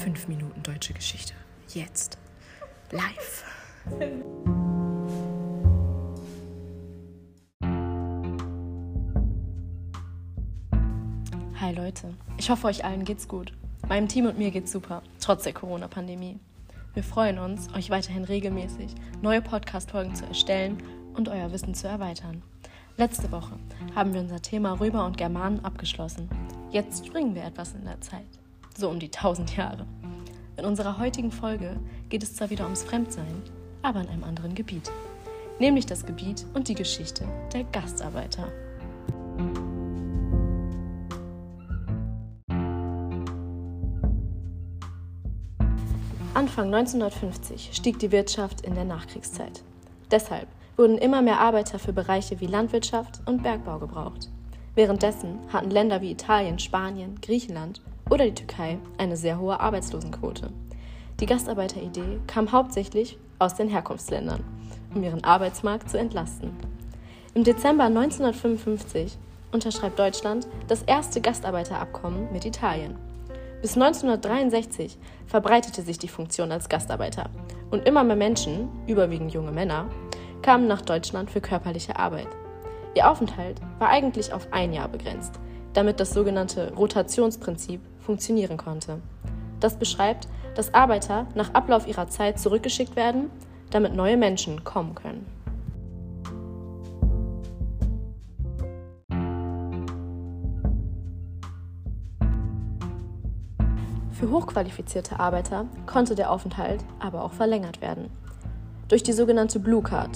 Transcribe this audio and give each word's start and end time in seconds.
5 0.00 0.28
Minuten 0.28 0.62
deutsche 0.62 0.94
Geschichte. 0.94 1.34
Jetzt. 1.74 2.16
Live. 2.90 3.44
Hi 11.60 11.74
Leute, 11.74 12.14
ich 12.38 12.48
hoffe 12.48 12.68
euch 12.68 12.82
allen 12.82 13.04
geht's 13.04 13.28
gut. 13.28 13.52
Meinem 13.88 14.08
Team 14.08 14.24
und 14.24 14.38
mir 14.38 14.50
geht's 14.50 14.72
super, 14.72 15.02
trotz 15.20 15.42
der 15.42 15.52
Corona-Pandemie. 15.52 16.38
Wir 16.94 17.04
freuen 17.04 17.38
uns, 17.38 17.70
euch 17.74 17.90
weiterhin 17.90 18.24
regelmäßig 18.24 18.94
neue 19.20 19.42
Podcast-Folgen 19.42 20.14
zu 20.14 20.24
erstellen 20.24 20.82
und 21.12 21.28
euer 21.28 21.52
Wissen 21.52 21.74
zu 21.74 21.88
erweitern. 21.88 22.42
Letzte 22.96 23.30
Woche 23.32 23.58
haben 23.94 24.14
wir 24.14 24.22
unser 24.22 24.40
Thema 24.40 24.80
Römer 24.80 25.04
und 25.04 25.18
Germanen 25.18 25.62
abgeschlossen. 25.62 26.30
Jetzt 26.70 27.06
springen 27.06 27.34
wir 27.34 27.44
etwas 27.44 27.74
in 27.74 27.84
der 27.84 28.00
Zeit. 28.00 28.39
So 28.76 28.88
um 28.88 28.98
die 28.98 29.06
1000 29.06 29.56
Jahre. 29.56 29.86
In 30.56 30.64
unserer 30.64 30.98
heutigen 30.98 31.32
Folge 31.32 31.78
geht 32.08 32.22
es 32.22 32.34
zwar 32.34 32.50
wieder 32.50 32.64
ums 32.64 32.82
Fremdsein, 32.82 33.42
aber 33.82 34.00
in 34.00 34.08
einem 34.08 34.24
anderen 34.24 34.54
Gebiet. 34.54 34.90
Nämlich 35.58 35.86
das 35.86 36.04
Gebiet 36.06 36.46
und 36.54 36.68
die 36.68 36.74
Geschichte 36.74 37.24
der 37.52 37.64
Gastarbeiter. 37.64 38.48
Anfang 46.32 46.72
1950 46.72 47.70
stieg 47.72 47.98
die 47.98 48.12
Wirtschaft 48.12 48.62
in 48.62 48.74
der 48.74 48.84
Nachkriegszeit. 48.84 49.62
Deshalb 50.10 50.48
wurden 50.76 50.96
immer 50.96 51.20
mehr 51.22 51.40
Arbeiter 51.40 51.78
für 51.78 51.92
Bereiche 51.92 52.40
wie 52.40 52.46
Landwirtschaft 52.46 53.20
und 53.26 53.42
Bergbau 53.42 53.78
gebraucht. 53.78 54.30
Währenddessen 54.74 55.38
hatten 55.52 55.70
Länder 55.70 56.00
wie 56.00 56.12
Italien, 56.12 56.58
Spanien, 56.58 57.20
Griechenland 57.20 57.82
oder 58.10 58.26
die 58.26 58.34
Türkei 58.34 58.78
eine 58.98 59.16
sehr 59.16 59.38
hohe 59.38 59.58
Arbeitslosenquote. 59.58 60.50
Die 61.20 61.26
Gastarbeiteridee 61.26 62.20
kam 62.26 62.52
hauptsächlich 62.52 63.18
aus 63.38 63.54
den 63.54 63.68
Herkunftsländern, 63.68 64.44
um 64.94 65.02
ihren 65.02 65.24
Arbeitsmarkt 65.24 65.88
zu 65.88 65.98
entlasten. 65.98 66.50
Im 67.34 67.44
Dezember 67.44 67.84
1955 67.84 69.16
unterschreibt 69.52 69.98
Deutschland 69.98 70.46
das 70.68 70.82
erste 70.82 71.20
Gastarbeiterabkommen 71.20 72.32
mit 72.32 72.44
Italien. 72.44 72.96
Bis 73.62 73.74
1963 73.74 74.98
verbreitete 75.26 75.82
sich 75.82 75.98
die 75.98 76.08
Funktion 76.08 76.50
als 76.50 76.68
Gastarbeiter 76.68 77.28
und 77.70 77.86
immer 77.86 78.02
mehr 78.02 78.16
Menschen, 78.16 78.68
überwiegend 78.86 79.32
junge 79.32 79.52
Männer, 79.52 79.86
kamen 80.42 80.66
nach 80.66 80.80
Deutschland 80.80 81.30
für 81.30 81.40
körperliche 81.40 81.96
Arbeit. 81.96 82.28
Ihr 82.94 83.08
Aufenthalt 83.08 83.60
war 83.78 83.88
eigentlich 83.88 84.32
auf 84.32 84.48
ein 84.52 84.72
Jahr 84.72 84.88
begrenzt, 84.88 85.38
damit 85.72 86.00
das 86.00 86.12
sogenannte 86.12 86.72
Rotationsprinzip 86.74 87.80
funktionieren 88.00 88.56
konnte. 88.56 88.98
Das 89.60 89.76
beschreibt, 89.76 90.28
dass 90.54 90.74
Arbeiter 90.74 91.26
nach 91.34 91.54
Ablauf 91.54 91.86
ihrer 91.86 92.08
Zeit 92.08 92.38
zurückgeschickt 92.38 92.96
werden, 92.96 93.30
damit 93.70 93.94
neue 93.94 94.16
Menschen 94.16 94.64
kommen 94.64 94.94
können. 94.94 95.26
Für 104.20 104.30
hochqualifizierte 104.30 105.18
Arbeiter 105.18 105.64
konnte 105.86 106.14
der 106.14 106.30
Aufenthalt 106.30 106.84
aber 106.98 107.24
auch 107.24 107.32
verlängert 107.32 107.80
werden. 107.80 108.10
Durch 108.88 109.02
die 109.02 109.14
sogenannte 109.14 109.58
Blue 109.58 109.82
Card, 109.82 110.10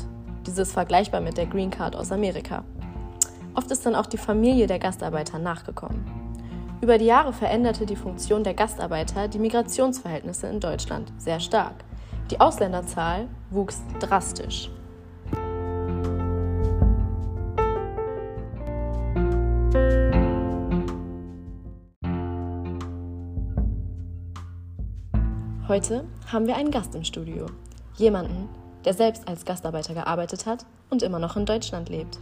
dieses 0.47 0.73
vergleichbar 0.73 1.23
mit 1.23 1.39
der 1.39 1.47
Green 1.47 1.71
Card 1.71 1.97
aus 1.97 2.13
Amerika. 2.13 2.65
Oft 3.55 3.71
ist 3.71 3.87
dann 3.87 3.95
auch 3.95 4.07
die 4.07 4.19
Familie 4.19 4.67
der 4.67 4.81
Gastarbeiter 4.81 5.39
nachgekommen. 5.39 6.05
Über 6.81 6.99
die 6.99 7.05
Jahre 7.05 7.33
veränderte 7.33 7.87
die 7.87 7.97
Funktion 7.97 8.43
der 8.43 8.55
Gastarbeiter 8.55 9.29
die 9.29 9.39
Migrationsverhältnisse 9.39 10.49
in 10.49 10.59
Deutschland 10.59 11.13
sehr 11.19 11.39
stark. 11.39 11.85
Die 12.31 12.41
Ausländerzahl 12.41 13.29
wuchs 13.51 13.81
drastisch. 14.01 14.71
Heute 25.69 26.05
haben 26.31 26.47
wir 26.47 26.57
einen 26.57 26.71
Gast 26.71 26.95
im 26.95 27.05
Studio. 27.05 27.47
Jemanden, 27.97 28.49
der 28.85 28.95
selbst 28.95 29.29
als 29.29 29.45
Gastarbeiter 29.45 29.95
gearbeitet 29.95 30.45
hat 30.45 30.67
und 30.91 31.03
immer 31.03 31.19
noch 31.19 31.37
in 31.37 31.47
Deutschland 31.47 31.89
lebt. 31.89 32.19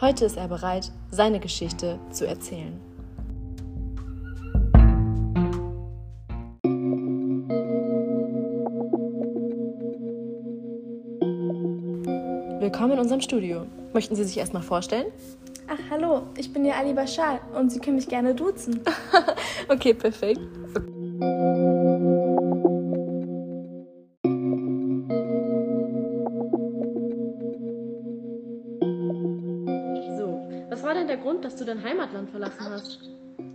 Heute 0.00 0.26
ist 0.26 0.36
er 0.36 0.46
bereit, 0.46 0.92
seine 1.10 1.40
Geschichte 1.40 1.98
zu 2.12 2.24
erzählen. 2.24 2.80
Willkommen 12.60 12.92
in 12.92 12.98
unserem 13.00 13.20
Studio. 13.20 13.66
Möchten 13.92 14.14
Sie 14.14 14.22
sich 14.22 14.38
erstmal 14.38 14.62
vorstellen? 14.62 15.06
Ach, 15.66 15.78
hallo, 15.90 16.22
ich 16.36 16.52
bin 16.52 16.64
ja 16.64 16.74
Ali 16.74 16.92
Bashar 16.92 17.40
und 17.56 17.72
Sie 17.72 17.80
können 17.80 17.96
mich 17.96 18.06
gerne 18.06 18.36
duzen. 18.36 18.80
okay, 19.68 19.94
perfekt. 19.94 20.40
War 30.88 30.94
denn 30.94 31.06
der 31.06 31.18
Grund, 31.18 31.44
dass 31.44 31.54
du 31.54 31.66
dein 31.66 31.84
Heimatland 31.84 32.30
verlassen 32.30 32.64
hast? 32.64 32.98
Ähm, 33.38 33.46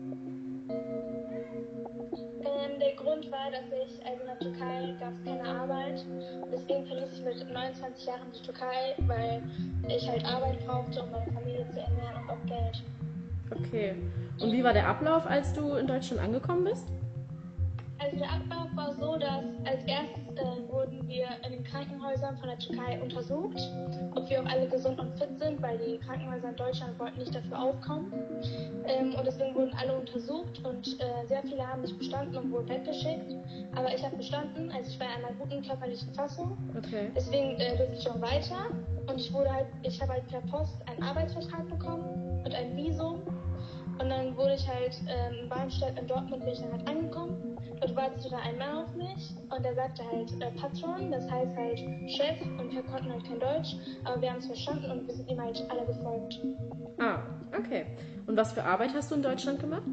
der 2.79 2.93
Grund 2.95 3.31
war, 3.31 3.49
dass 3.49 3.65
ich, 3.71 4.05
also 4.05 4.21
in 4.21 4.27
der 4.27 4.37
Türkei 4.37 4.95
gab 4.99 5.13
es 5.13 5.23
keine 5.25 5.43
Arbeit. 5.43 6.05
Deswegen 6.51 6.85
verließ 6.85 7.11
ich 7.11 7.23
mit 7.23 7.51
29 7.51 8.05
Jahren 8.05 8.31
die 8.35 8.41
Türkei, 8.43 8.95
weil 9.07 9.41
ich 9.87 10.07
halt 10.07 10.23
Arbeit 10.23 10.63
brauchte, 10.67 11.01
um 11.01 11.09
meine 11.09 11.31
Familie 11.31 11.67
zu 11.71 11.79
ernähren 11.79 12.21
und 12.21 12.29
auch 12.29 12.45
Geld. 12.45 12.83
Okay. 13.49 13.95
Und 14.39 14.51
wie 14.51 14.63
war 14.63 14.73
der 14.73 14.87
Ablauf, 14.87 15.25
als 15.25 15.53
du 15.53 15.73
in 15.73 15.87
Deutschland 15.87 16.21
angekommen 16.21 16.65
bist? 16.65 16.85
Also 18.03 18.17
der 18.17 18.31
Ablauf 18.31 18.75
war 18.75 18.93
so, 18.95 19.17
dass 19.17 19.45
als 19.65 19.83
erstes 19.85 20.23
äh, 20.35 20.67
wurden 20.69 21.07
wir 21.07 21.27
in 21.45 21.53
den 21.53 21.63
Krankenhäusern 21.63 22.37
von 22.37 22.49
der 22.49 22.59
Türkei 22.59 23.01
untersucht, 23.01 23.57
ob 24.15 24.29
wir 24.29 24.41
auch 24.41 24.45
alle 24.45 24.67
gesund 24.67 24.99
und 24.99 25.17
fit 25.17 25.29
sind, 25.39 25.61
weil 25.61 25.77
die 25.77 25.97
Krankenhäuser 25.99 26.49
in 26.49 26.55
Deutschland 26.55 26.99
wollten 26.99 27.19
nicht 27.19 27.33
dafür 27.33 27.59
aufkommen. 27.59 28.11
Ähm, 28.85 29.15
und 29.15 29.25
deswegen 29.25 29.55
wurden 29.55 29.73
alle 29.79 29.99
untersucht 29.99 30.61
und 30.65 30.99
äh, 30.99 31.27
sehr 31.27 31.43
viele 31.43 31.65
haben 31.65 31.81
nicht 31.81 31.97
bestanden 31.97 32.35
und 32.35 32.51
wurden 32.51 32.67
weggeschickt. 32.67 33.31
Aber 33.75 33.93
ich 33.93 34.03
habe 34.03 34.17
bestanden, 34.17 34.71
also 34.71 34.89
ich 34.89 34.99
war 34.99 35.07
in 35.17 35.25
einer 35.25 35.35
guten 35.35 35.65
körperlichen 35.65 36.13
Fassung. 36.13 36.57
Okay. 36.77 37.09
Deswegen 37.15 37.59
äh, 37.59 37.77
durfte 37.77 37.95
ich 37.95 38.09
auch 38.09 38.19
weiter 38.19 38.67
und 39.07 39.19
ich 39.19 39.31
wurde 39.31 39.53
halt, 39.53 39.67
ich 39.83 40.01
habe 40.01 40.13
halt 40.13 40.27
per 40.27 40.41
Post 40.41 40.75
einen 40.87 41.03
Arbeitsvertrag 41.03 41.69
bekommen 41.69 42.41
und 42.43 42.53
ein 42.53 42.75
Visum. 42.75 43.21
Und 43.99 44.09
dann 44.09 44.35
wurde 44.35 44.55
ich 44.55 44.67
halt 44.67 44.95
ähm, 45.07 45.43
in 45.43 45.49
Barmstedt 45.49 45.99
in 45.99 46.07
Dortmund 46.07 46.43
bin 46.43 46.53
ich 46.53 46.59
dann 46.59 46.71
halt 46.71 46.87
angekommen. 46.87 47.57
Dort 47.79 47.95
wartete 47.95 48.29
da 48.29 48.37
ein 48.37 48.57
Mann 48.57 48.85
auf 48.85 48.95
mich 48.95 49.35
und 49.49 49.63
der 49.63 49.75
sagte 49.75 50.03
halt 50.11 50.31
äh, 50.41 50.51
Patron, 50.51 51.11
das 51.11 51.29
heißt 51.29 51.55
halt 51.55 51.79
Chef 52.09 52.41
und 52.41 52.73
wir 52.73 52.81
konnten 52.83 53.11
halt 53.11 53.23
kein 53.25 53.39
Deutsch, 53.39 53.75
aber 54.03 54.21
wir 54.21 54.29
haben 54.31 54.39
es 54.39 54.47
verstanden 54.47 54.91
und 54.91 55.07
wir 55.07 55.13
sind 55.13 55.29
ihm 55.29 55.41
halt 55.41 55.63
alle 55.69 55.85
gefolgt. 55.85 56.39
Ah, 56.99 57.19
okay. 57.57 57.85
Und 58.25 58.37
was 58.37 58.53
für 58.53 58.63
Arbeit 58.63 58.93
hast 58.93 59.11
du 59.11 59.15
in 59.15 59.23
Deutschland 59.23 59.59
gemacht? 59.59 59.83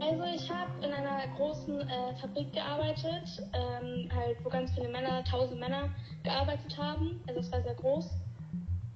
Also 0.00 0.22
ich 0.34 0.50
habe 0.50 0.70
in 0.82 0.92
einer 0.92 1.26
großen 1.36 1.80
äh, 1.80 2.14
Fabrik 2.20 2.52
gearbeitet, 2.52 3.42
ähm, 3.52 4.08
halt 4.14 4.42
wo 4.44 4.48
ganz 4.48 4.70
viele 4.72 4.88
Männer, 4.88 5.24
tausend 5.24 5.60
Männer 5.60 5.90
gearbeitet 6.22 6.78
haben. 6.78 7.20
Also 7.26 7.40
es 7.40 7.52
war 7.52 7.60
sehr 7.62 7.74
groß. 7.74 8.08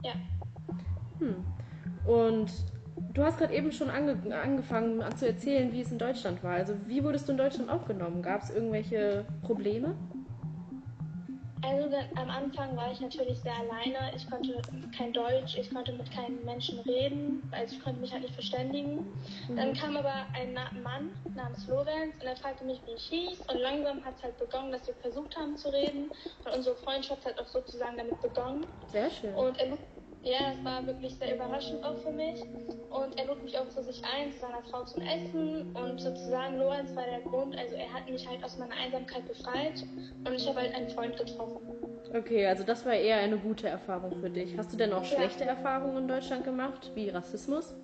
Ja. 0.05 0.13
Hm. 1.19 1.45
Und 2.07 2.51
du 3.15 3.25
hast 3.25 3.39
gerade 3.39 3.55
eben 3.55 3.73
schon 3.73 3.91
ange 3.91 4.17
angefangen 4.35 5.05
zu 5.17 5.27
erzählen, 5.27 5.73
wie 5.73 5.81
es 5.81 5.93
in 5.93 5.99
Deutschland 5.99 6.43
war. 6.43 6.55
Also 6.55 6.75
wie 6.87 7.03
wurdest 7.05 7.29
du 7.29 7.33
in 7.33 7.39
Deutschland 7.39 7.71
aufgenommen? 7.71 8.23
Gab 8.23 8.43
es 8.43 8.51
irgendwelche 8.51 9.25
Probleme? 9.43 9.95
Also 11.65 11.97
am 12.17 12.29
Anfang 12.29 12.77
war 12.77 12.91
ich 12.91 13.01
natürlich 13.01 13.39
sehr 13.39 13.55
alleine. 13.55 14.15
Ich 14.17 14.29
konnte 14.29 14.61
kein 14.97 15.13
Deutsch, 15.13 15.57
ich 15.57 15.73
konnte 15.73 15.93
mit 15.93 16.11
keinen 16.11 16.45
Menschen 16.45 16.81
reden, 16.81 17.41
also 17.53 17.77
ich 17.77 17.83
konnte 17.83 18.01
mich 18.01 18.13
halt 18.13 18.23
nicht 18.23 18.35
verständigen. 18.35 19.07
Mhm. 19.49 19.57
Dann 19.57 19.73
kam 19.75 19.97
aber 19.97 20.27
ein 20.35 20.55
Mann 20.83 21.11
namens 21.37 21.69
Lorenz 21.69 22.17
und 22.21 22.27
er 22.27 22.37
fragte 22.37 22.65
mich, 22.65 22.81
wie 22.87 22.95
ich 22.95 23.05
hieß. 23.05 23.41
Und 23.49 23.61
langsam 23.61 24.05
hat 24.05 24.17
es 24.17 24.25
halt 24.25 24.39
begonnen, 24.39 24.73
dass 24.73 24.87
wir 24.89 24.95
versucht 24.95 25.37
haben 25.37 25.57
zu 25.57 25.73
reden. 25.73 26.11
Und 26.45 26.53
unsere 26.53 26.75
Freundschaft 26.77 27.25
hat 27.25 27.39
auch 27.39 27.49
sozusagen 27.49 27.97
damit 27.97 28.21
begonnen. 28.21 28.67
Sehr 28.89 29.11
schön. 29.11 29.33
Und 29.35 29.57
er, 29.61 29.79
ja, 30.23 30.53
es 30.53 30.65
war 30.65 30.87
wirklich 30.87 31.15
sehr 31.17 31.35
überraschend 31.35 31.85
auch 31.85 31.97
für 31.99 32.13
mich. 32.13 32.41
Und 32.91 33.19
er 33.19 33.27
lud 33.27 33.43
mich 33.43 33.59
auch 33.59 33.69
zu 33.69 33.83
sich 33.83 34.03
ein, 34.05 34.31
zu 34.33 34.39
seiner 34.41 34.63
Frau 34.63 34.85
zum 34.85 35.03
Essen. 35.03 35.75
Und 35.75 36.01
sozusagen 36.01 36.59
Lorenz 36.59 36.95
war 36.95 37.05
der 37.05 37.21
Grund, 37.21 37.57
also 37.59 37.75
er 37.75 37.93
hat 37.93 38.09
mich 38.09 38.27
halt 38.27 38.45
aus 38.45 38.59
meiner 38.59 38.75
Einsamkeit 38.75 39.27
befreit. 39.27 39.85
Und 40.25 40.33
ich 40.35 40.47
habe 40.49 40.61
halt 40.61 40.75
einen 40.75 40.89
Freund 40.91 41.17
getroffen. 41.17 41.61
Okay, 42.15 42.47
also 42.47 42.63
das 42.63 42.85
war 42.85 42.93
eher 42.95 43.17
eine 43.17 43.39
gute 43.39 43.69
Erfahrung 43.69 44.13
für 44.21 44.29
dich. 44.29 44.57
Hast 44.59 44.73
du 44.73 44.77
denn 44.77 44.93
auch 44.93 45.03
Ja. 45.05 45.17
schlechte 45.17 45.45
Erfahrungen 45.45 45.97
in 46.03 46.09
Deutschland 46.09 46.45
gemacht, 46.45 46.91
wie 46.95 47.09
Rassismus? 47.09 47.75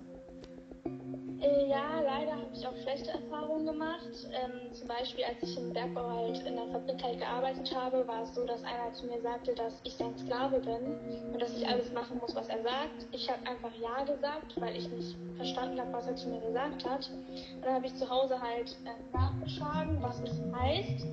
Äh, 1.41 1.67
ja, 1.69 2.01
leider 2.01 2.33
habe 2.33 2.47
ich 2.53 2.65
auch 2.67 2.75
schlechte 2.75 3.11
Erfahrungen 3.11 3.65
gemacht. 3.65 4.09
Ähm, 4.33 4.73
zum 4.73 4.87
Beispiel, 4.87 5.23
als 5.23 5.41
ich 5.43 5.57
im 5.57 5.71
Bergbau 5.71 6.09
halt 6.09 6.39
in 6.45 6.55
der 6.55 6.67
Fabrik 6.67 7.01
halt 7.03 7.19
gearbeitet 7.19 7.73
habe, 7.73 8.05
war 8.07 8.23
es 8.23 8.33
so, 8.33 8.45
dass 8.45 8.63
einer 8.63 8.91
zu 8.93 9.05
mir 9.07 9.21
sagte, 9.21 9.53
dass 9.55 9.79
ich 9.83 9.95
sein 9.95 10.17
Sklave 10.17 10.59
bin 10.59 10.97
und 11.33 11.41
dass 11.41 11.55
ich 11.55 11.67
alles 11.67 11.91
machen 11.91 12.17
muss, 12.19 12.35
was 12.35 12.47
er 12.49 12.61
sagt. 12.61 13.07
Ich 13.11 13.29
habe 13.29 13.45
einfach 13.47 13.71
Ja 13.73 14.03
gesagt, 14.03 14.59
weil 14.59 14.75
ich 14.75 14.89
nicht 14.91 15.15
verstanden 15.37 15.79
habe, 15.79 15.93
was 15.93 16.07
er 16.07 16.15
zu 16.15 16.27
mir 16.29 16.41
gesagt 16.41 16.87
hat. 16.87 17.09
Und 17.55 17.63
dann 17.65 17.73
habe 17.73 17.85
ich 17.85 17.95
zu 17.95 18.09
Hause 18.09 18.39
halt 18.39 18.77
äh, 18.85 19.15
nachgeschlagen, 19.17 20.01
was 20.01 20.19
es 20.21 20.41
heißt. 20.53 21.05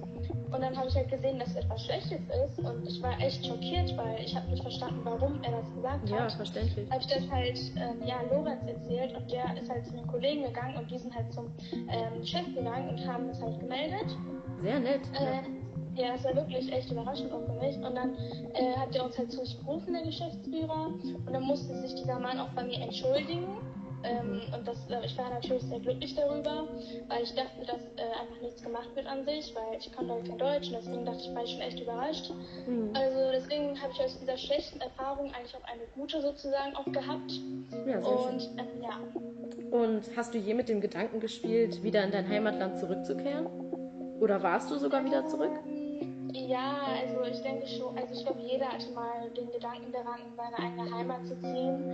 Und 0.52 0.60
dann 0.62 0.76
habe 0.76 0.88
ich 0.88 0.94
halt 0.96 1.08
gesehen, 1.10 1.38
dass 1.38 1.50
es 1.50 1.56
etwas 1.56 1.84
Schlechtes 1.84 2.20
ist. 2.28 2.58
Und 2.58 2.86
ich 2.86 3.02
war 3.02 3.18
echt 3.20 3.44
schockiert, 3.46 3.96
weil 3.96 4.24
ich 4.24 4.34
habe 4.34 4.48
nicht 4.48 4.62
verstanden, 4.62 5.00
warum 5.04 5.40
er 5.42 5.52
das 5.52 5.72
gesagt 5.74 6.08
Ja, 6.08 6.18
hat. 6.24 6.32
verständlich. 6.32 6.88
Habe 6.90 7.00
ich 7.00 7.06
das 7.08 7.30
halt 7.30 7.58
ähm, 7.76 8.02
ja, 8.06 8.22
Lorenz 8.30 8.66
erzählt 8.66 9.14
und 9.16 9.30
der 9.30 9.56
ist 9.60 9.68
halt 9.68 9.84
zu 9.86 9.92
den 9.92 10.06
Kollegen 10.16 10.44
gegangen 10.44 10.76
und 10.76 10.90
die 10.90 10.98
sind 10.98 11.14
halt 11.14 11.30
zum 11.32 11.52
ähm, 11.70 12.24
Chef 12.24 12.46
gegangen 12.54 12.88
und 12.88 13.06
haben 13.06 13.28
es 13.28 13.40
halt 13.40 13.60
gemeldet. 13.60 14.16
Sehr 14.62 14.80
nett. 14.80 15.02
Äh, 15.12 16.00
ja, 16.00 16.12
das 16.12 16.24
war 16.24 16.36
wirklich 16.36 16.72
echt 16.72 16.90
überraschend 16.90 17.32
auch 17.32 17.44
für 17.44 17.52
mich. 17.52 17.76
Und 17.76 17.94
dann 17.94 18.16
äh, 18.54 18.76
hat 18.76 18.94
er 18.94 19.04
uns 19.04 19.18
halt 19.18 19.30
zu 19.30 19.44
sich 19.44 19.58
gerufen, 19.58 19.92
der 19.92 20.02
Geschäftsführer. 20.02 20.86
Und 21.26 21.32
dann 21.32 21.42
musste 21.42 21.74
sich 21.80 21.94
dieser 21.94 22.18
Mann 22.18 22.38
auch 22.38 22.50
bei 22.50 22.64
mir 22.64 22.80
entschuldigen. 22.80 23.46
Ähm, 24.04 24.40
und 24.54 24.68
das, 24.68 24.78
äh, 24.88 25.04
ich 25.04 25.16
war 25.18 25.30
natürlich 25.30 25.62
sehr 25.64 25.80
glücklich 25.80 26.14
darüber, 26.14 26.68
weil 27.08 27.22
ich 27.22 27.34
dachte, 27.34 27.64
dass 27.66 27.80
äh, 27.96 28.20
einfach 28.20 28.40
nichts 28.42 28.62
gemacht 28.62 28.94
wird 28.94 29.06
an 29.06 29.24
sich, 29.24 29.54
weil 29.54 29.78
ich 29.78 29.92
konnte 29.92 30.12
halt 30.12 30.28
kein 30.28 30.38
Deutsch 30.38 30.68
und 30.68 30.74
deswegen 30.74 31.04
dachte 31.04 31.22
ich, 31.22 31.34
war 31.34 31.42
ich 31.42 31.50
schon 31.50 31.60
echt 31.60 31.80
überrascht. 31.80 32.30
Mhm. 32.66 32.92
Also 32.94 33.30
deswegen 33.32 33.80
habe 33.80 33.92
ich 33.92 34.00
aus 34.00 34.18
dieser 34.20 34.36
schlechten 34.36 34.80
Erfahrung 34.80 35.32
eigentlich 35.32 35.56
auch 35.56 35.64
eine 35.64 35.82
gute 35.94 36.20
sozusagen 36.20 36.76
auch 36.76 36.84
gehabt. 36.84 37.32
Ja, 37.70 37.84
sehr 37.84 38.04
schön. 38.04 38.34
Und 38.34 38.42
ähm, 38.58 38.82
ja, 38.82 39.00
Und 39.70 40.02
hast 40.16 40.32
du 40.34 40.38
je 40.38 40.54
mit 40.54 40.68
dem 40.68 40.80
Gedanken 40.80 41.20
gespielt, 41.20 41.82
wieder 41.82 42.04
in 42.04 42.10
dein 42.10 42.28
Heimatland 42.28 42.78
zurückzukehren? 42.78 43.46
Oder 44.20 44.42
warst 44.42 44.70
du 44.70 44.78
sogar 44.78 45.04
wieder 45.04 45.26
zurück? 45.26 45.52
Ja, 46.32 46.86
also 47.00 47.22
ich 47.30 47.40
denke 47.42 47.66
schon, 47.66 47.96
also 47.96 48.14
ich 48.14 48.24
glaube, 48.24 48.40
jeder 48.40 48.66
hatte 48.68 48.90
mal 48.92 49.28
den 49.36 49.50
Gedanken 49.50 49.92
daran, 49.92 50.20
in 50.26 50.36
seine 50.36 50.56
eigene 50.58 50.96
Heimat 50.96 51.26
zu 51.26 51.38
ziehen. 51.40 51.90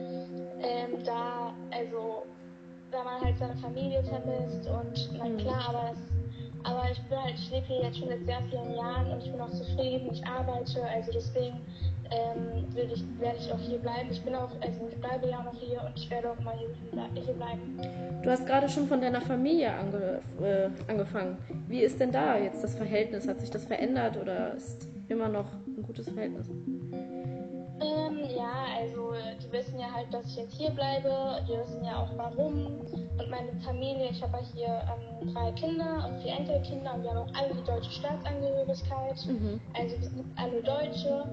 Ähm, 0.60 1.02
da, 1.04 1.52
also, 1.70 2.26
da 2.90 3.04
man 3.04 3.20
halt 3.20 3.38
seine 3.38 3.56
Familie 3.56 4.02
vermisst 4.04 4.68
und 4.68 5.10
na 5.18 5.24
Mhm. 5.24 5.38
klar, 5.38 5.68
aber 5.68 5.90
das, 5.90 5.98
aber 6.64 6.84
ich 6.90 7.00
halt, 7.10 7.34
ich 7.34 7.50
lebe 7.50 7.66
hier 7.66 7.82
jetzt 7.82 7.98
schon 7.98 8.08
seit 8.08 8.24
sehr 8.24 8.42
vielen 8.50 8.74
Jahren 8.74 9.10
und 9.12 9.24
ich 9.24 9.30
bin 9.30 9.40
auch 9.40 9.50
zufrieden, 9.50 10.10
ich 10.12 10.24
arbeite, 10.26 10.82
also 10.82 11.12
deswegen 11.12 11.60
ähm, 12.12 12.66
ich, 12.74 13.04
werde 13.20 13.38
ich 13.38 13.52
auch 13.52 13.58
hier 13.58 13.78
bleiben. 13.78 14.10
Ich 14.10 14.22
bin 14.22 14.34
auch, 14.34 14.50
also 14.60 14.88
ich 14.90 15.00
bleibe 15.00 15.28
ja 15.28 15.42
noch 15.42 15.54
hier 15.54 15.82
und 15.82 15.92
ich 15.96 16.10
werde 16.10 16.30
auch 16.30 16.40
mal 16.40 16.54
hier, 16.58 17.22
hier 17.22 17.34
bleiben. 17.34 17.80
Du 18.22 18.30
hast 18.30 18.46
gerade 18.46 18.68
schon 18.68 18.86
von 18.86 19.00
deiner 19.00 19.20
Familie 19.20 19.72
ange 19.72 20.20
äh, 20.42 20.68
angefangen. 20.90 21.38
Wie 21.68 21.80
ist 21.80 22.00
denn 22.00 22.12
da 22.12 22.38
jetzt 22.38 22.62
das 22.62 22.74
Verhältnis? 22.74 23.26
Hat 23.26 23.40
sich 23.40 23.50
das 23.50 23.64
verändert 23.64 24.16
oder 24.16 24.54
ist 24.54 24.88
immer 25.08 25.28
noch 25.28 25.46
ein 25.66 25.82
gutes 25.82 26.08
Verhältnis? 26.08 26.48
Ähm, 27.82 28.20
ja, 28.36 28.52
also 28.78 29.12
die 29.42 29.52
wissen 29.52 29.78
ja 29.78 29.86
halt, 29.92 30.12
dass 30.12 30.26
ich 30.26 30.36
jetzt 30.36 30.54
hier 30.54 30.70
bleibe. 30.70 31.42
Die 31.48 31.52
wissen 31.58 31.84
ja 31.84 32.02
auch 32.02 32.10
warum. 32.16 32.66
Und 33.18 33.30
meine 33.30 33.52
Familie, 33.64 34.10
ich 34.10 34.22
habe 34.22 34.38
ja 34.38 34.44
hier 34.54 34.82
ähm, 35.22 35.34
drei 35.34 35.52
Kinder 35.52 36.06
und 36.08 36.22
vier 36.22 36.32
Enkelkinder 36.32 36.94
und 36.94 37.02
wir 37.02 37.10
haben 37.10 37.18
auch 37.28 37.34
alle 37.34 37.54
die 37.54 37.64
deutsche 37.64 37.90
Staatsangehörigkeit. 37.90 39.26
Mhm. 39.26 39.60
Also 39.74 39.96
wir 40.00 40.08
sind 40.08 40.26
alle 40.36 40.62
Deutsche. 40.62 41.24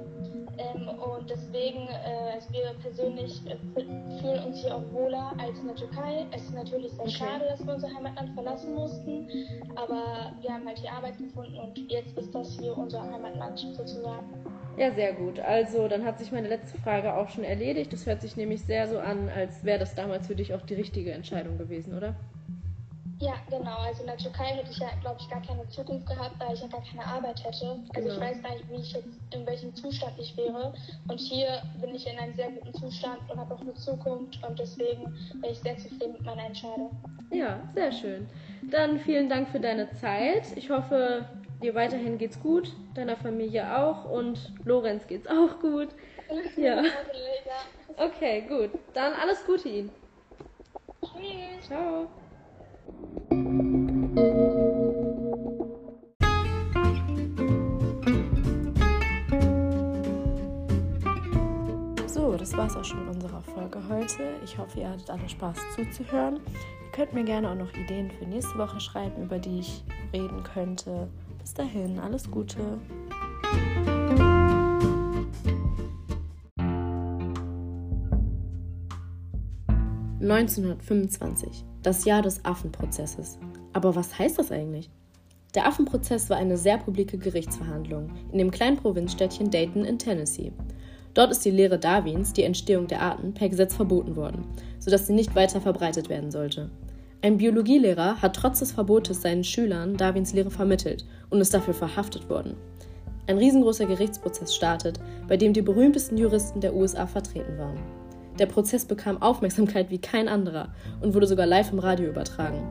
Ähm, 0.57 0.89
und 0.89 1.29
deswegen, 1.29 1.87
äh, 1.87 2.33
also 2.33 2.51
wir 2.51 2.73
persönlich 2.81 3.41
äh, 3.45 3.55
fü- 3.73 4.19
fühlen 4.19 4.43
uns 4.43 4.59
hier 4.61 4.75
auch 4.75 4.83
wohler 4.91 5.31
als 5.37 5.57
in 5.59 5.67
der 5.67 5.75
Türkei. 5.77 6.25
Es 6.31 6.41
ist 6.43 6.53
natürlich 6.53 6.91
sehr 6.91 7.05
Okay. 7.05 7.11
schade, 7.11 7.45
dass 7.47 7.65
wir 7.65 7.75
unser 7.75 7.87
Heimatland 7.87 8.33
verlassen 8.33 8.75
mussten, 8.75 9.29
aber 9.77 10.33
wir 10.41 10.53
haben 10.53 10.65
halt 10.67 10.77
hier 10.79 10.91
Arbeit 10.91 11.17
gefunden 11.17 11.57
und 11.59 11.77
jetzt 11.89 12.17
ist 12.17 12.35
das 12.35 12.59
hier 12.59 12.77
unser 12.77 13.01
Heimatland 13.09 13.57
sozusagen. 13.59 14.27
Ja, 14.79 14.91
sehr 14.93 15.11
gut. 15.11 15.41
Also, 15.41 15.89
dann 15.89 16.05
hat 16.05 16.19
sich 16.19 16.31
meine 16.31 16.47
letzte 16.47 16.77
Frage 16.77 17.13
auch 17.13 17.27
schon 17.29 17.43
erledigt. 17.43 17.91
Das 17.91 18.05
hört 18.05 18.21
sich 18.21 18.37
nämlich 18.37 18.61
sehr 18.63 18.87
so 18.87 18.97
an, 18.97 19.27
als 19.29 19.65
wäre 19.65 19.77
das 19.77 19.93
damals 19.93 20.27
für 20.27 20.35
dich 20.35 20.53
auch 20.53 20.61
die 20.61 20.75
richtige 20.75 21.11
Entscheidung 21.11 21.57
gewesen, 21.57 21.97
oder? 21.97 22.15
Ja, 23.19 23.33
genau. 23.49 23.79
Also 23.79 23.99
in 24.03 24.07
der 24.07 24.15
Türkei 24.15 24.45
hätte 24.55 24.71
ich 24.71 24.77
ja, 24.77 24.87
glaube 25.01 25.17
ich, 25.19 25.29
gar 25.29 25.41
keine 25.41 25.67
Zukunft 25.67 26.07
gehabt, 26.07 26.39
weil 26.39 26.53
ich 26.53 26.61
ja 26.61 26.67
gar 26.67 26.81
keine 26.81 27.05
Arbeit 27.05 27.43
hätte. 27.43 27.65
Also 27.93 28.07
ich 28.07 28.15
Genau. 28.15 28.21
weiß 28.21 28.41
gar 28.41 28.53
nicht, 28.53 28.69
wie 28.69 28.75
ich 28.79 28.93
jetzt, 28.93 29.19
in 29.35 29.45
welchem 29.45 29.75
Zustand 29.75 30.13
ich 30.17 30.37
wäre. 30.37 30.71
Und 31.09 31.19
hier 31.19 31.61
bin 31.81 31.93
ich 31.93 32.07
in 32.09 32.17
einem 32.17 32.33
sehr 32.33 32.49
guten 32.49 32.73
Zustand 32.73 33.19
und 33.29 33.37
habe 33.37 33.53
auch 33.55 33.59
eine 33.59 33.73
Zukunft. 33.73 34.41
Und 34.47 34.57
deswegen 34.57 35.03
bin 35.41 35.51
ich 35.51 35.59
sehr 35.59 35.77
zufrieden 35.77 36.13
mit 36.13 36.25
meiner 36.25 36.45
Entscheidung. 36.45 36.91
Ja, 37.31 37.59
sehr 37.75 37.91
schön. 37.91 38.29
Dann 38.71 38.97
vielen 38.99 39.27
Dank 39.27 39.49
für 39.49 39.59
deine 39.59 39.91
Zeit. 39.91 40.55
Ich 40.55 40.69
hoffe, 40.69 41.25
dir 41.61 41.75
weiterhin 41.75 42.17
geht's 42.17 42.39
gut, 42.39 42.73
deiner 42.95 43.17
Familie 43.17 43.77
auch 43.77 44.06
und 44.06 44.53
Lorenz 44.63 45.06
geht's 45.07 45.27
auch 45.27 45.59
gut. 45.59 45.89
Ja. 46.57 46.83
Okay, 47.97 48.45
gut. 48.47 48.69
Dann 48.94 49.13
alles 49.13 49.45
Gute 49.45 49.67
Ihnen. 49.67 49.91
Tschüss. 51.01 51.67
Ciao. 51.67 52.07
So, 62.07 62.38
das 62.38 62.56
war's 62.56 62.77
auch 62.77 62.85
schon 62.85 63.06
mit 63.06 63.15
unserer 63.15 63.41
Folge 63.41 63.81
heute. 63.89 64.35
Ich 64.44 64.57
hoffe, 64.57 64.79
ihr 64.79 64.89
hattet 64.89 65.09
alle 65.09 65.27
Spaß 65.27 65.57
zuzuhören. 65.75 66.35
Ihr 66.35 66.91
könnt 66.91 67.13
mir 67.13 67.23
gerne 67.23 67.50
auch 67.50 67.56
noch 67.56 67.73
Ideen 67.73 68.11
für 68.11 68.25
nächste 68.25 68.57
Woche 68.57 68.79
schreiben, 68.79 69.23
über 69.23 69.39
die 69.39 69.59
ich 69.59 69.83
reden 70.13 70.44
könnte. 70.44 71.07
Bis 71.49 71.55
dahin, 71.55 71.97
alles 71.97 72.29
Gute. 72.29 72.59
...1925, 80.21 81.63
das 81.81 82.05
Jahr 82.05 82.21
des 82.21 82.45
Affenprozesses. 82.45 83.39
Aber 83.73 83.95
was 83.95 84.19
heißt 84.19 84.37
das 84.37 84.51
eigentlich? 84.51 84.91
Der 85.55 85.65
Affenprozess 85.65 86.29
war 86.29 86.37
eine 86.37 86.55
sehr 86.55 86.77
publike 86.77 87.17
Gerichtsverhandlung 87.17 88.11
in 88.31 88.37
dem 88.37 88.51
kleinen 88.51 88.77
Provinzstädtchen 88.77 89.49
Dayton 89.49 89.85
in 89.85 89.97
Tennessee. 89.97 90.51
Dort 91.15 91.31
ist 91.31 91.43
die 91.43 91.49
Lehre 91.49 91.79
Darwins, 91.79 92.31
die 92.31 92.43
Entstehung 92.43 92.85
der 92.85 93.01
Arten, 93.01 93.33
per 93.33 93.49
Gesetz 93.49 93.73
verboten 93.73 94.15
worden, 94.15 94.45
sodass 94.77 95.07
sie 95.07 95.13
nicht 95.13 95.33
weiter 95.33 95.61
verbreitet 95.61 96.09
werden 96.09 96.29
sollte. 96.29 96.69
Ein 97.21 97.36
Biologielehrer 97.36 98.21
hat 98.21 98.38
trotz 98.38 98.59
des 98.59 98.71
Verbotes 98.71 99.21
seinen 99.21 99.44
Schülern 99.44 99.97
Darwins 99.97 100.31
Lehre 100.31 100.52
vermittelt 100.52 101.06
und 101.30 101.42
ist 101.42 101.54
dafür 101.54 101.73
verhaftet 101.73 102.30
worden. 102.30 102.56
Ein 103.28 103.38
riesengroßer 103.38 103.85
Gerichtsprozess 103.85 104.56
startet, 104.56 105.02
bei 105.28 105.35
dem 105.35 105.52
die 105.52 105.61
berühmtesten 105.61 106.18
Juristen 106.18 106.61
der 106.61 106.73
USA 106.73 107.07
vertreten 107.07 107.57
waren. 107.57 107.78
Der 108.40 108.45
Prozess 108.45 108.85
bekam 108.85 109.21
Aufmerksamkeit 109.21 109.90
wie 109.90 109.97
kein 109.97 110.30
anderer 110.30 110.69
und 111.02 111.14
wurde 111.14 111.28
sogar 111.28 111.45
live 111.45 111.73
im 111.73 111.80
Radio 111.80 112.07
übertragen. 112.07 112.64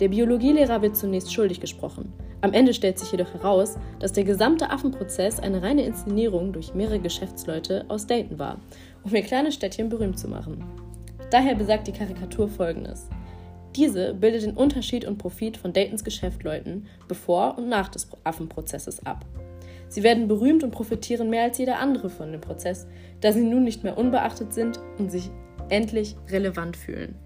Der 0.00 0.08
Biologielehrer 0.08 0.82
wird 0.82 0.96
zunächst 0.96 1.32
schuldig 1.32 1.60
gesprochen. 1.60 2.12
Am 2.40 2.52
Ende 2.54 2.74
stellt 2.74 2.98
sich 2.98 3.12
jedoch 3.12 3.32
heraus, 3.34 3.78
dass 4.00 4.12
der 4.12 4.24
gesamte 4.24 4.68
Affenprozess 4.68 5.38
eine 5.38 5.62
reine 5.62 5.84
Inszenierung 5.84 6.52
durch 6.52 6.74
mehrere 6.74 6.98
Geschäftsleute 6.98 7.84
aus 7.86 8.08
Dayton 8.08 8.40
war, 8.40 8.58
um 9.04 9.14
ihr 9.14 9.22
kleines 9.22 9.54
Städtchen 9.54 9.88
berühmt 9.88 10.18
zu 10.18 10.26
machen. 10.26 10.64
Daher 11.30 11.54
besagt 11.54 11.86
die 11.86 11.92
Karikatur 11.92 12.48
folgendes. 12.48 13.08
Diese 13.76 14.14
bildet 14.14 14.42
den 14.42 14.56
Unterschied 14.56 15.04
und 15.04 15.18
Profit 15.18 15.58
von 15.58 15.74
Daytons 15.74 16.02
Geschäftsleuten 16.02 16.86
bevor 17.08 17.58
und 17.58 17.68
nach 17.68 17.88
des 17.90 18.08
Affenprozesses 18.24 19.04
ab. 19.04 19.26
Sie 19.88 20.02
werden 20.02 20.28
berühmt 20.28 20.64
und 20.64 20.70
profitieren 20.70 21.28
mehr 21.28 21.44
als 21.44 21.58
jeder 21.58 21.78
andere 21.78 22.08
von 22.08 22.32
dem 22.32 22.40
Prozess, 22.40 22.86
da 23.20 23.32
sie 23.32 23.44
nun 23.44 23.64
nicht 23.64 23.84
mehr 23.84 23.98
unbeachtet 23.98 24.54
sind 24.54 24.80
und 24.98 25.12
sich 25.12 25.30
endlich 25.68 26.16
relevant 26.30 26.76
fühlen. 26.76 27.16